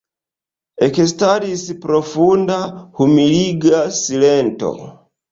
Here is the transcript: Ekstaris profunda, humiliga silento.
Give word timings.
Ekstaris 0.85 1.65
profunda, 1.83 2.57
humiliga 3.01 3.83
silento. 3.99 4.73